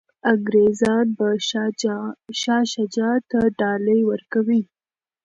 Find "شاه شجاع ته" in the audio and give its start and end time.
2.41-3.39